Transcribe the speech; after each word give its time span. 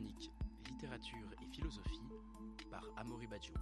chronique 0.00 0.30
Littérature 0.68 1.28
et 1.42 1.54
philosophie 1.54 2.00
par 2.70 2.82
Amaury 2.96 3.26
Badjo. 3.26 3.52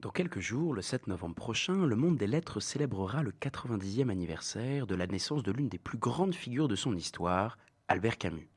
Dans 0.00 0.10
quelques 0.10 0.40
jours, 0.40 0.74
le 0.74 0.80
7 0.80 1.06
novembre 1.08 1.34
prochain, 1.34 1.84
le 1.84 1.96
monde 1.96 2.16
des 2.16 2.26
lettres 2.26 2.60
célébrera 2.60 3.22
le 3.22 3.32
90e 3.32 4.10
anniversaire 4.10 4.86
de 4.86 4.94
la 4.94 5.06
naissance 5.06 5.42
de 5.42 5.52
l'une 5.52 5.68
des 5.68 5.78
plus 5.78 5.98
grandes 5.98 6.34
figures 6.34 6.68
de 6.68 6.76
son 6.76 6.96
histoire, 6.96 7.58
Albert 7.88 8.16
Camus. 8.16 8.48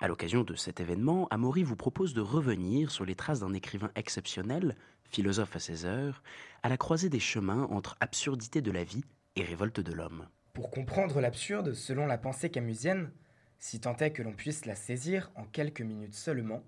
À 0.00 0.08
l'occasion 0.08 0.42
de 0.42 0.54
cet 0.54 0.80
événement, 0.80 1.26
Amaury 1.30 1.64
vous 1.64 1.76
propose 1.76 2.14
de 2.14 2.20
revenir 2.20 2.90
sur 2.90 3.04
les 3.04 3.14
traces 3.14 3.40
d'un 3.40 3.52
écrivain 3.52 3.90
exceptionnel, 3.94 4.76
philosophe 5.10 5.56
à 5.56 5.60
ses 5.60 5.84
heures, 5.84 6.22
à 6.62 6.68
la 6.68 6.76
croisée 6.76 7.08
des 7.08 7.20
chemins 7.20 7.64
entre 7.64 7.96
absurdité 8.00 8.62
de 8.62 8.70
la 8.70 8.84
vie 8.84 9.04
et 9.34 9.42
révolte 9.42 9.80
de 9.80 9.92
l'homme. 9.92 10.28
Pour 10.54 10.70
comprendre 10.70 11.20
l'absurde, 11.20 11.74
selon 11.74 12.06
la 12.06 12.16
pensée 12.16 12.50
camusienne, 12.50 13.10
si 13.58 13.80
tant 13.80 13.96
est 13.96 14.12
que 14.12 14.22
l'on 14.22 14.32
puisse 14.32 14.66
la 14.66 14.74
saisir 14.74 15.30
en 15.34 15.44
quelques 15.44 15.80
minutes 15.80 16.14
seulement, 16.14 16.62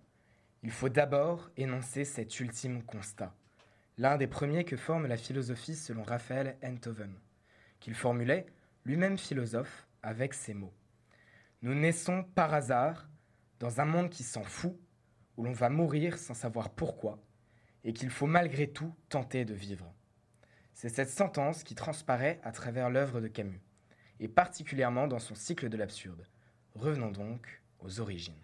il 0.62 0.70
faut 0.70 0.88
d'abord 0.88 1.50
énoncer 1.56 2.04
cet 2.04 2.40
ultime 2.40 2.82
constat, 2.82 3.34
l'un 3.96 4.16
des 4.16 4.26
premiers 4.26 4.64
que 4.64 4.76
forme 4.76 5.06
la 5.06 5.16
philosophie 5.16 5.76
selon 5.76 6.02
Raphaël 6.02 6.56
Enthoven, 6.64 7.14
qu'il 7.80 7.94
formulait, 7.94 8.46
lui-même 8.84 9.18
philosophe, 9.18 9.86
avec 10.02 10.34
ces 10.34 10.54
mots. 10.54 10.74
Nous 11.62 11.74
naissons 11.74 12.24
par 12.34 12.54
hasard 12.54 13.08
dans 13.60 13.80
un 13.80 13.84
monde 13.84 14.10
qui 14.10 14.22
s'en 14.22 14.44
fout, 14.44 14.76
où 15.36 15.44
l'on 15.44 15.52
va 15.52 15.68
mourir 15.68 16.18
sans 16.18 16.34
savoir 16.34 16.70
pourquoi, 16.70 17.22
et 17.84 17.92
qu'il 17.92 18.10
faut 18.10 18.26
malgré 18.26 18.70
tout 18.70 18.94
tenter 19.08 19.44
de 19.44 19.54
vivre. 19.54 19.92
C'est 20.74 20.88
cette 20.88 21.10
sentence 21.10 21.64
qui 21.64 21.74
transparaît 21.74 22.40
à 22.42 22.52
travers 22.52 22.90
l'œuvre 22.90 23.20
de 23.20 23.28
Camus, 23.28 23.60
et 24.20 24.28
particulièrement 24.28 25.06
dans 25.06 25.18
son 25.18 25.34
cycle 25.34 25.68
de 25.68 25.76
l'absurde. 25.76 26.24
Revenons 26.78 27.10
donc 27.10 27.60
aux 27.80 27.98
origines. 27.98 28.38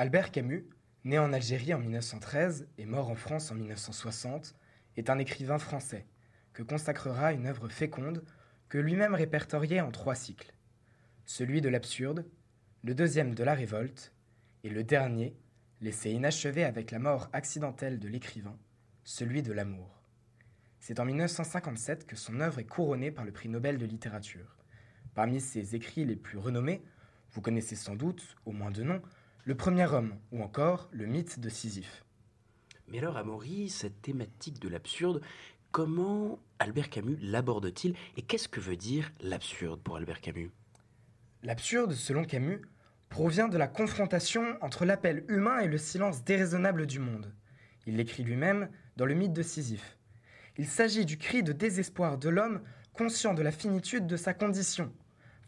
Albert 0.00 0.30
Camus, 0.30 0.66
né 1.04 1.18
en 1.18 1.34
Algérie 1.34 1.74
en 1.74 1.78
1913 1.78 2.66
et 2.78 2.86
mort 2.86 3.10
en 3.10 3.14
France 3.14 3.50
en 3.50 3.54
1960, 3.54 4.54
est 4.96 5.10
un 5.10 5.18
écrivain 5.18 5.58
français 5.58 6.06
que 6.54 6.62
consacrera 6.62 7.34
une 7.34 7.44
œuvre 7.44 7.68
féconde 7.68 8.24
que 8.70 8.78
lui-même 8.78 9.14
répertoriait 9.14 9.82
en 9.82 9.90
trois 9.90 10.14
cycles. 10.14 10.54
Celui 11.26 11.60
de 11.60 11.68
l'absurde, 11.68 12.24
le 12.82 12.94
deuxième 12.94 13.34
de 13.34 13.44
la 13.44 13.52
révolte, 13.52 14.14
et 14.64 14.70
le 14.70 14.84
dernier, 14.84 15.36
laissé 15.82 16.10
inachevé 16.10 16.64
avec 16.64 16.92
la 16.92 16.98
mort 16.98 17.28
accidentelle 17.34 17.98
de 17.98 18.08
l'écrivain, 18.08 18.58
celui 19.04 19.42
de 19.42 19.52
l'amour. 19.52 20.02
C'est 20.78 20.98
en 20.98 21.04
1957 21.04 22.06
que 22.06 22.16
son 22.16 22.40
œuvre 22.40 22.60
est 22.60 22.64
couronnée 22.64 23.10
par 23.10 23.26
le 23.26 23.32
prix 23.32 23.50
Nobel 23.50 23.76
de 23.76 23.84
littérature. 23.84 24.56
Parmi 25.14 25.42
ses 25.42 25.74
écrits 25.74 26.06
les 26.06 26.16
plus 26.16 26.38
renommés, 26.38 26.82
vous 27.32 27.42
connaissez 27.42 27.76
sans 27.76 27.96
doute, 27.96 28.38
au 28.46 28.52
moins 28.52 28.70
de 28.70 28.82
nom, 28.82 29.02
le 29.44 29.54
premier 29.54 29.86
homme, 29.86 30.14
ou 30.32 30.42
encore 30.42 30.88
le 30.92 31.06
mythe 31.06 31.40
de 31.40 31.48
Sisyphe. 31.48 32.04
Mais 32.88 32.98
alors, 32.98 33.16
Amaury, 33.16 33.68
cette 33.68 34.02
thématique 34.02 34.60
de 34.60 34.68
l'absurde, 34.68 35.20
comment 35.70 36.38
Albert 36.58 36.90
Camus 36.90 37.18
l'aborde-t-il 37.22 37.94
et 38.16 38.22
qu'est-ce 38.22 38.48
que 38.48 38.60
veut 38.60 38.76
dire 38.76 39.12
l'absurde 39.20 39.80
pour 39.80 39.96
Albert 39.96 40.20
Camus? 40.20 40.50
L'absurde, 41.42 41.92
selon 41.92 42.24
Camus, 42.24 42.60
provient 43.08 43.48
de 43.48 43.58
la 43.58 43.68
confrontation 43.68 44.56
entre 44.60 44.84
l'appel 44.84 45.24
humain 45.28 45.60
et 45.60 45.68
le 45.68 45.78
silence 45.78 46.24
déraisonnable 46.24 46.86
du 46.86 46.98
monde. 46.98 47.32
Il 47.86 47.96
l'écrit 47.96 48.24
lui-même 48.24 48.68
dans 48.96 49.06
le 49.06 49.14
mythe 49.14 49.32
de 49.32 49.42
Sisyphe. 49.42 49.96
Il 50.58 50.66
s'agit 50.66 51.06
du 51.06 51.16
cri 51.16 51.42
de 51.42 51.52
désespoir 51.52 52.18
de 52.18 52.28
l'homme 52.28 52.60
conscient 52.92 53.34
de 53.34 53.42
la 53.42 53.52
finitude 53.52 54.06
de 54.06 54.16
sa 54.16 54.34
condition, 54.34 54.92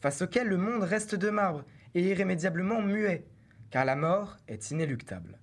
face 0.00 0.22
auquel 0.22 0.48
le 0.48 0.56
monde 0.56 0.82
reste 0.82 1.14
de 1.14 1.28
marbre 1.28 1.64
et 1.94 2.02
irrémédiablement 2.02 2.81
muet, 2.81 3.26
car 3.72 3.86
la 3.86 3.96
mort 3.96 4.36
est 4.48 4.70
inéluctable. 4.70 5.40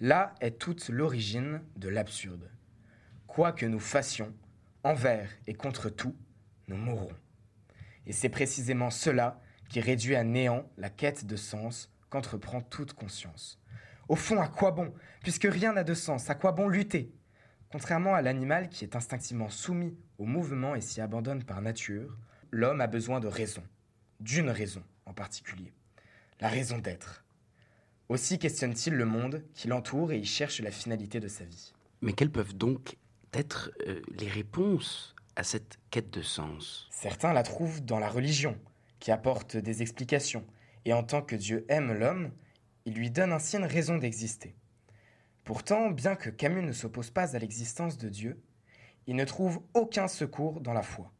Là 0.00 0.34
est 0.40 0.58
toute 0.58 0.88
l'origine 0.88 1.60
de 1.76 1.90
l'absurde. 1.90 2.50
Quoi 3.26 3.52
que 3.52 3.66
nous 3.66 3.78
fassions, 3.78 4.34
envers 4.84 5.28
et 5.46 5.52
contre 5.52 5.90
tout, 5.90 6.16
nous 6.66 6.78
mourrons. 6.78 7.12
Et 8.06 8.12
c'est 8.12 8.30
précisément 8.30 8.88
cela 8.88 9.38
qui 9.68 9.80
réduit 9.80 10.16
à 10.16 10.24
néant 10.24 10.66
la 10.78 10.88
quête 10.88 11.26
de 11.26 11.36
sens 11.36 11.92
qu'entreprend 12.08 12.62
toute 12.62 12.94
conscience. 12.94 13.60
Au 14.08 14.16
fond, 14.16 14.40
à 14.40 14.48
quoi 14.48 14.70
bon? 14.70 14.94
Puisque 15.20 15.48
rien 15.48 15.74
n'a 15.74 15.84
de 15.84 15.92
sens, 15.92 16.30
à 16.30 16.34
quoi 16.34 16.52
bon 16.52 16.68
lutter? 16.68 17.12
Contrairement 17.70 18.14
à 18.14 18.22
l'animal 18.22 18.70
qui 18.70 18.84
est 18.84 18.96
instinctivement 18.96 19.50
soumis 19.50 19.94
au 20.16 20.24
mouvement 20.24 20.74
et 20.74 20.80
s'y 20.80 21.02
abandonne 21.02 21.44
par 21.44 21.60
nature, 21.60 22.16
l'homme 22.50 22.80
a 22.80 22.86
besoin 22.86 23.20
de 23.20 23.28
raison, 23.28 23.62
d'une 24.20 24.48
raison 24.48 24.82
en 25.04 25.12
particulier, 25.12 25.74
la 26.40 26.48
raison 26.48 26.78
d'être. 26.78 27.26
Aussi 28.08 28.38
questionne-t-il 28.38 28.94
le 28.94 29.04
monde 29.04 29.44
qui 29.52 29.68
l'entoure 29.68 30.12
et 30.12 30.18
y 30.18 30.24
cherche 30.24 30.60
la 30.60 30.70
finalité 30.70 31.20
de 31.20 31.28
sa 31.28 31.44
vie. 31.44 31.74
Mais 32.00 32.14
quelles 32.14 32.32
peuvent 32.32 32.56
donc 32.56 32.96
être 33.34 33.70
euh, 33.86 34.00
les 34.18 34.28
réponses 34.28 35.14
à 35.36 35.42
cette 35.42 35.78
quête 35.90 36.10
de 36.10 36.22
sens? 36.22 36.88
Certains 36.90 37.34
la 37.34 37.42
trouvent 37.42 37.84
dans 37.84 37.98
la 37.98 38.08
religion, 38.08 38.58
qui 38.98 39.10
apporte 39.10 39.58
des 39.58 39.82
explications, 39.82 40.46
et 40.86 40.94
en 40.94 41.02
tant 41.02 41.20
que 41.20 41.36
Dieu 41.36 41.66
aime 41.68 41.92
l'homme, 41.92 42.30
il 42.86 42.94
lui 42.94 43.10
donne 43.10 43.32
ainsi 43.32 43.56
une 43.56 43.66
raison 43.66 43.98
d'exister. 43.98 44.54
Pourtant, 45.44 45.90
bien 45.90 46.16
que 46.16 46.30
Camus 46.30 46.62
ne 46.62 46.72
s'oppose 46.72 47.10
pas 47.10 47.36
à 47.36 47.38
l'existence 47.38 47.98
de 47.98 48.08
Dieu, 48.08 48.42
il 49.06 49.16
ne 49.16 49.24
trouve 49.24 49.60
aucun 49.74 50.08
secours 50.08 50.62
dans 50.62 50.72
la 50.72 50.82
foi. 50.82 51.12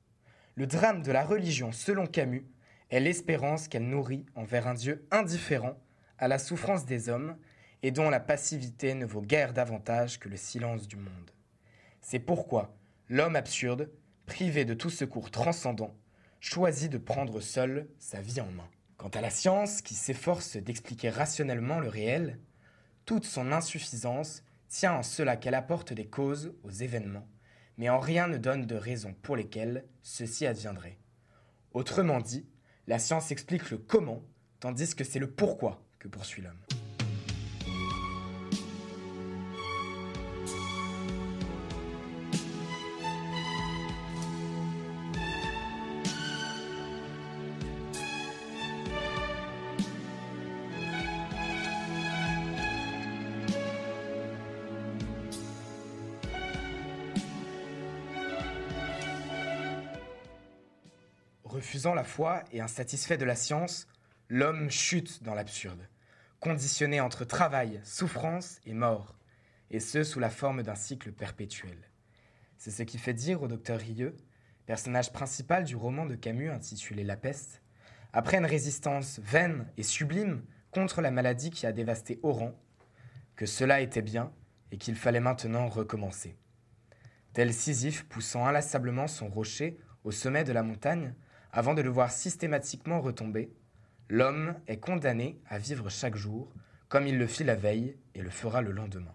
Le 0.54 0.66
drame 0.66 1.02
de 1.02 1.12
la 1.12 1.24
religion, 1.24 1.70
selon 1.70 2.06
Camus, 2.06 2.46
est 2.90 3.00
l'espérance 3.00 3.68
qu'elle 3.68 3.88
nourrit 3.88 4.24
envers 4.34 4.66
un 4.66 4.74
Dieu 4.74 5.06
indifférent 5.10 5.78
à 6.18 6.28
la 6.28 6.38
souffrance 6.38 6.84
des 6.84 7.08
hommes 7.08 7.36
et 7.82 7.90
dont 7.90 8.10
la 8.10 8.20
passivité 8.20 8.94
ne 8.94 9.06
vaut 9.06 9.22
guère 9.22 9.52
davantage 9.52 10.18
que 10.18 10.28
le 10.28 10.36
silence 10.36 10.88
du 10.88 10.96
monde. 10.96 11.30
C'est 12.00 12.18
pourquoi 12.18 12.74
l'homme 13.08 13.36
absurde, 13.36 13.90
privé 14.26 14.64
de 14.64 14.74
tout 14.74 14.90
secours 14.90 15.30
transcendant, 15.30 15.94
choisit 16.40 16.90
de 16.90 16.98
prendre 16.98 17.40
seul 17.40 17.88
sa 17.98 18.20
vie 18.20 18.40
en 18.40 18.50
main. 18.50 18.68
Quant 18.96 19.08
à 19.08 19.20
la 19.20 19.30
science, 19.30 19.80
qui 19.80 19.94
s'efforce 19.94 20.56
d'expliquer 20.56 21.10
rationnellement 21.10 21.78
le 21.78 21.88
réel, 21.88 22.38
toute 23.04 23.24
son 23.24 23.52
insuffisance 23.52 24.42
tient 24.68 24.94
en 24.94 25.02
cela 25.02 25.36
qu'elle 25.36 25.54
apporte 25.54 25.92
des 25.92 26.06
causes 26.06 26.52
aux 26.64 26.70
événements, 26.70 27.26
mais 27.78 27.88
en 27.88 28.00
rien 28.00 28.26
ne 28.26 28.38
donne 28.38 28.66
de 28.66 28.74
raisons 28.74 29.14
pour 29.22 29.36
lesquelles 29.36 29.84
ceci 30.02 30.46
adviendrait. 30.46 30.98
Autrement 31.72 32.20
dit, 32.20 32.46
la 32.86 32.98
science 32.98 33.30
explique 33.30 33.70
le 33.70 33.78
comment, 33.78 34.22
tandis 34.60 34.94
que 34.94 35.04
c'est 35.04 35.18
le 35.18 35.30
pourquoi 35.30 35.87
que 35.98 36.08
poursuit 36.08 36.42
l'homme. 36.42 36.54
Refusant 61.44 61.94
la 61.94 62.04
foi 62.04 62.44
et 62.52 62.60
insatisfait 62.60 63.16
de 63.16 63.24
la 63.24 63.34
science, 63.34 63.88
l'homme 64.30 64.70
chute 64.70 65.22
dans 65.22 65.34
l'absurde, 65.34 65.88
conditionné 66.38 67.00
entre 67.00 67.24
travail, 67.24 67.80
souffrance 67.82 68.60
et 68.66 68.74
mort, 68.74 69.16
et 69.70 69.80
ce 69.80 70.04
sous 70.04 70.20
la 70.20 70.28
forme 70.28 70.62
d'un 70.62 70.74
cycle 70.74 71.12
perpétuel. 71.12 71.78
C'est 72.58 72.70
ce 72.70 72.82
qui 72.82 72.98
fait 72.98 73.14
dire 73.14 73.42
au 73.42 73.48
docteur 73.48 73.78
Rieux, 73.78 74.14
personnage 74.66 75.12
principal 75.12 75.64
du 75.64 75.76
roman 75.76 76.04
de 76.04 76.14
Camus 76.14 76.50
intitulé 76.50 77.04
La 77.04 77.16
peste, 77.16 77.62
après 78.12 78.36
une 78.36 78.44
résistance 78.44 79.18
vaine 79.20 79.66
et 79.78 79.82
sublime 79.82 80.42
contre 80.72 81.00
la 81.00 81.10
maladie 81.10 81.50
qui 81.50 81.66
a 81.66 81.72
dévasté 81.72 82.20
Oran, 82.22 82.52
que 83.34 83.46
cela 83.46 83.80
était 83.80 84.02
bien 84.02 84.30
et 84.72 84.76
qu'il 84.76 84.96
fallait 84.96 85.20
maintenant 85.20 85.68
recommencer. 85.68 86.36
Tel 87.32 87.54
Sisyphe 87.54 88.04
poussant 88.04 88.46
inlassablement 88.46 89.06
son 89.06 89.28
rocher 89.28 89.78
au 90.04 90.10
sommet 90.10 90.44
de 90.44 90.52
la 90.52 90.62
montagne, 90.62 91.14
avant 91.50 91.72
de 91.72 91.80
le 91.80 91.88
voir 91.88 92.10
systématiquement 92.10 93.00
retomber, 93.00 93.50
l'homme 94.08 94.54
est 94.66 94.78
condamné 94.78 95.40
à 95.48 95.58
vivre 95.58 95.88
chaque 95.88 96.16
jour 96.16 96.52
comme 96.88 97.06
il 97.06 97.18
le 97.18 97.26
fit 97.26 97.44
la 97.44 97.54
veille 97.54 97.96
et 98.14 98.22
le 98.22 98.30
fera 98.30 98.62
le 98.62 98.72
lendemain. 98.72 99.14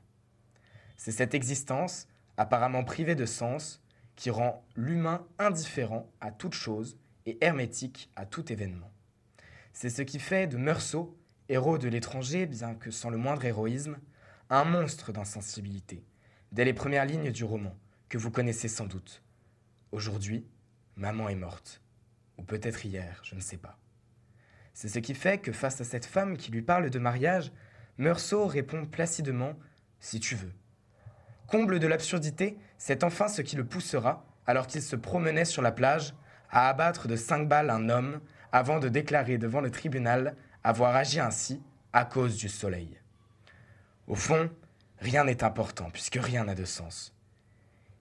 C'est 0.95 1.11
cette 1.11 1.33
existence, 1.33 2.07
apparemment 2.37 2.83
privée 2.83 3.15
de 3.15 3.25
sens, 3.25 3.81
qui 4.15 4.29
rend 4.29 4.63
l'humain 4.75 5.25
indifférent 5.39 6.11
à 6.21 6.31
toute 6.31 6.53
chose 6.53 6.97
et 7.25 7.43
hermétique 7.43 8.11
à 8.15 8.25
tout 8.25 8.51
événement. 8.51 8.91
C'est 9.73 9.89
ce 9.89 10.03
qui 10.03 10.19
fait 10.19 10.45
de 10.45 10.57
Meursault, 10.57 11.17
héros 11.49 11.79
de 11.79 11.87
l'étranger, 11.87 12.45
bien 12.45 12.75
que 12.75 12.91
sans 12.91 13.09
le 13.09 13.17
moindre 13.17 13.43
héroïsme, 13.45 13.97
un 14.49 14.65
monstre 14.65 15.11
d'insensibilité, 15.11 16.05
dès 16.51 16.65
les 16.65 16.73
premières 16.73 17.05
lignes 17.05 17.31
du 17.31 17.43
roman, 17.43 17.75
que 18.07 18.19
vous 18.19 18.29
connaissez 18.29 18.67
sans 18.67 18.85
doute. 18.85 19.23
Aujourd'hui, 19.91 20.45
maman 20.95 21.27
est 21.29 21.35
morte. 21.35 21.81
Ou 22.37 22.43
peut-être 22.43 22.85
hier, 22.85 23.21
je 23.23 23.33
ne 23.35 23.41
sais 23.41 23.57
pas. 23.57 23.79
C'est 24.73 24.89
ce 24.89 24.99
qui 24.99 25.13
fait 25.13 25.37
que 25.37 25.51
face 25.51 25.79
à 25.81 25.83
cette 25.83 26.05
femme 26.05 26.37
qui 26.37 26.51
lui 26.51 26.61
parle 26.61 26.89
de 26.89 26.99
mariage, 26.99 27.51
Meursault 27.97 28.47
répond 28.47 28.85
placidement 28.85 29.53
Si 29.99 30.19
tu 30.19 30.35
veux. 30.35 30.51
Comble 31.47 31.79
de 31.79 31.87
l'absurdité, 31.87 32.57
c'est 32.77 33.03
enfin 33.03 33.27
ce 33.27 33.41
qui 33.41 33.55
le 33.55 33.65
poussera, 33.65 34.25
alors 34.47 34.67
qu'il 34.67 34.81
se 34.81 34.95
promenait 34.95 35.45
sur 35.45 35.61
la 35.61 35.71
plage, 35.71 36.15
à 36.49 36.69
abattre 36.69 37.07
de 37.07 37.15
cinq 37.15 37.47
balles 37.47 37.69
un 37.69 37.89
homme 37.89 38.19
avant 38.51 38.79
de 38.79 38.89
déclarer 38.89 39.37
devant 39.37 39.61
le 39.61 39.71
tribunal 39.71 40.35
avoir 40.63 40.95
agi 40.95 41.19
ainsi 41.19 41.61
à 41.91 42.05
cause 42.05 42.37
du 42.37 42.49
soleil. 42.49 42.99
Au 44.07 44.15
fond, 44.15 44.49
rien 44.99 45.23
n'est 45.23 45.43
important 45.43 45.89
puisque 45.91 46.19
rien 46.21 46.45
n'a 46.45 46.55
de 46.55 46.65
sens. 46.65 47.15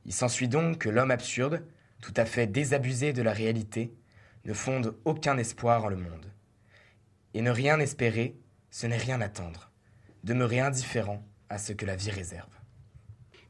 Il 0.05 0.13
s'ensuit 0.13 0.49
donc 0.49 0.79
que 0.79 0.89
l'homme 0.89 1.11
absurde, 1.11 1.65
tout 2.01 2.15
à 2.17 2.25
fait 2.25 2.47
désabusé 2.47 3.13
de 3.13 3.23
la 3.23 3.33
réalité, 3.33 3.95
ne 4.45 4.53
fonde 4.53 4.97
aucun 5.05 5.39
espoir 5.39 5.85
en 5.85 5.89
le 5.89 5.97
monde. 5.97 6.33
Et 7.34 7.43
ne 7.43 7.50
rien 7.50 7.81
espérer, 7.81 8.37
ce 8.70 8.87
n'est 8.87 8.96
rien 8.96 9.20
attendre, 9.20 9.70
demeurer 10.25 10.61
indifférent 10.61 11.25
à 11.49 11.58
ce 11.58 11.73
que 11.73 11.87
la 11.87 11.96
vie 11.96 12.11
réserve. 12.11 12.50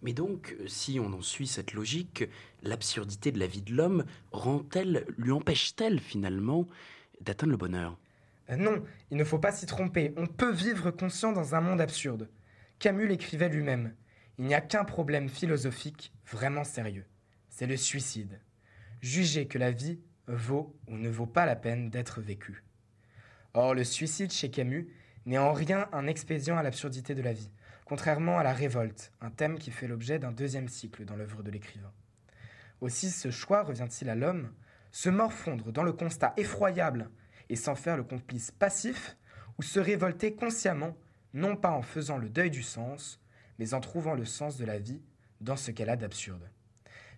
Mais 0.02 0.12
donc, 0.12 0.56
si 0.66 0.98
on 0.98 1.12
en 1.12 1.22
suit 1.22 1.46
cette 1.46 1.74
logique, 1.74 2.24
l'absurdité 2.62 3.30
de 3.30 3.38
la 3.38 3.46
vie 3.46 3.62
de 3.62 3.72
l'homme 3.72 4.04
rend-elle, 4.32 5.06
lui 5.16 5.30
empêche-t-elle 5.30 6.00
finalement 6.00 6.66
d'atteindre 7.20 7.52
le 7.52 7.56
bonheur? 7.56 7.98
Euh, 8.50 8.56
Non, 8.56 8.82
il 9.10 9.16
ne 9.16 9.24
faut 9.24 9.38
pas 9.38 9.52
s'y 9.52 9.66
tromper. 9.66 10.12
On 10.16 10.26
peut 10.26 10.52
vivre 10.52 10.90
conscient 10.90 11.32
dans 11.32 11.54
un 11.54 11.60
monde 11.60 11.80
absurde. 11.80 12.28
Camus 12.80 13.06
l'écrivait 13.06 13.48
lui-même. 13.48 13.94
Il 14.38 14.46
n'y 14.46 14.54
a 14.54 14.60
qu'un 14.60 14.84
problème 14.84 15.28
philosophique 15.28 16.12
vraiment 16.26 16.64
sérieux. 16.64 17.06
C'est 17.48 17.66
le 17.66 17.76
suicide. 17.76 18.40
Juger 19.00 19.46
que 19.46 19.58
la 19.58 19.70
vie 19.70 20.00
vaut 20.26 20.76
ou 20.88 20.96
ne 20.96 21.08
vaut 21.08 21.26
pas 21.26 21.46
la 21.46 21.54
peine 21.54 21.90
d'être 21.90 22.20
vécue. 22.20 22.64
Or, 23.54 23.74
le 23.74 23.84
suicide 23.84 24.32
chez 24.32 24.50
Camus 24.50 24.88
n'est 25.26 25.38
en 25.38 25.52
rien 25.52 25.88
un 25.92 26.06
expédient 26.06 26.56
à 26.56 26.62
l'absurdité 26.62 27.14
de 27.14 27.22
la 27.22 27.32
vie, 27.32 27.50
contrairement 27.84 28.38
à 28.38 28.42
la 28.42 28.52
révolte, 28.54 29.12
un 29.20 29.30
thème 29.30 29.58
qui 29.58 29.70
fait 29.70 29.86
l'objet 29.86 30.18
d'un 30.18 30.32
deuxième 30.32 30.68
cycle 30.68 31.04
dans 31.04 31.16
l'œuvre 31.16 31.42
de 31.42 31.50
l'écrivain. 31.50 31.92
Aussi 32.80 33.10
ce 33.10 33.30
choix 33.30 33.62
revient-il 33.62 34.08
à 34.08 34.14
l'homme, 34.14 34.52
se 34.90 35.10
morfondre 35.10 35.70
dans 35.70 35.82
le 35.82 35.92
constat 35.92 36.32
effroyable 36.36 37.10
et 37.48 37.56
s'en 37.56 37.74
faire 37.74 37.96
le 37.96 38.04
complice 38.04 38.50
passif, 38.50 39.16
ou 39.58 39.62
se 39.62 39.78
révolter 39.78 40.34
consciemment, 40.34 40.96
non 41.34 41.56
pas 41.56 41.70
en 41.70 41.82
faisant 41.82 42.16
le 42.16 42.30
deuil 42.30 42.50
du 42.50 42.62
sens, 42.62 43.20
mais 43.58 43.74
en 43.74 43.80
trouvant 43.80 44.14
le 44.14 44.24
sens 44.24 44.56
de 44.56 44.64
la 44.64 44.78
vie 44.78 45.02
dans 45.42 45.56
ce 45.56 45.70
qu'elle 45.70 45.90
a 45.90 45.96
d'absurde. 45.96 46.48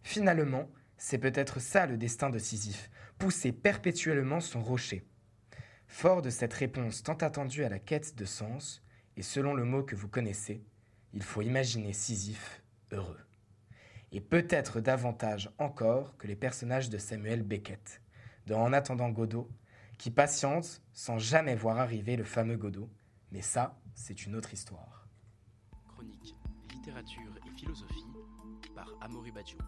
Finalement, 0.03 0.69
c'est 0.97 1.19
peut-être 1.19 1.61
ça 1.61 1.87
le 1.87 1.97
destin 1.97 2.31
de 2.31 2.39
Sisyphe, 2.39 2.91
pousser 3.19 3.53
perpétuellement 3.53 4.41
son 4.41 4.61
rocher. 4.61 5.05
Fort 5.95 6.23
de 6.23 6.29
cette 6.29 6.55
réponse 6.55 7.05
tant 7.05 7.15
attendue 7.15 7.63
à 7.63 7.69
la 7.69 7.79
quête 7.79 8.17
de 8.17 8.25
sens, 8.25 8.83
et 9.17 9.23
selon 9.23 9.55
le 9.55 9.65
mot 9.65 9.85
que 9.85 9.95
vous 9.95 10.09
connaissez, 10.09 10.61
il 11.13 11.23
faut 11.23 11.41
imaginer 11.41 11.93
Sisyphe 11.93 12.65
heureux. 12.91 13.21
Et 14.11 14.21
peut-être 14.21 14.81
davantage 14.81 15.53
encore 15.57 16.17
que 16.17 16.27
les 16.27 16.35
personnages 16.35 16.91
de 16.91 16.99
Samuel 16.99 17.45
Beckett, 17.45 18.03
dans 18.49 18.61
En 18.61 18.73
attendant 18.73 19.09
Godot, 19.09 19.49
qui 19.97 20.11
patientent 20.11 20.83
sans 20.93 21.19
jamais 21.19 21.55
voir 21.55 21.79
arriver 21.79 22.17
le 22.17 22.25
fameux 22.25 22.57
Godot. 22.57 22.91
Mais 23.31 23.41
ça, 23.41 23.81
c'est 23.95 24.27
une 24.27 24.35
autre 24.35 24.53
histoire. 24.53 25.07
Chronique 25.87 26.35
littérature 26.73 27.39
et 27.47 27.57
philosophie 27.57 28.09
par 28.75 28.93
Amaury 29.01 29.31
Badiou. 29.31 29.59